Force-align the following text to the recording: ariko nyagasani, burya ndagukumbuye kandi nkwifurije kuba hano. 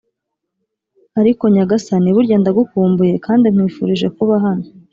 ariko 1.19 1.43
nyagasani, 1.53 2.09
burya 2.15 2.37
ndagukumbuye 2.41 3.15
kandi 3.25 3.45
nkwifurije 3.53 4.07
kuba 4.17 4.35
hano. 4.45 4.65